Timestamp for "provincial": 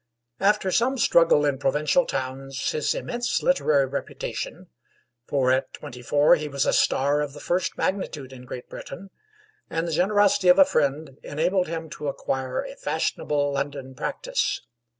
1.59-2.07